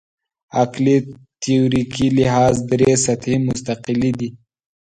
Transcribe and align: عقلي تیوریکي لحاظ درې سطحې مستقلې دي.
عقلي 0.59 0.97
تیوریکي 1.43 2.07
لحاظ 2.17 2.55
درې 2.71 2.91
سطحې 3.05 3.35
مستقلې 3.47 4.11
دي. 4.19 4.29